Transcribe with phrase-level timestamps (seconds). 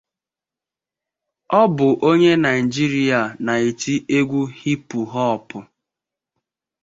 [1.61, 5.59] Ọ bụ onye Naịjirịa na-eti egwu hipụ họpụ.